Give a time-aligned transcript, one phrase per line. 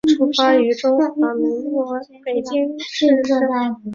[0.17, 1.93] 出生于中华民国
[2.25, 3.37] 北京市生。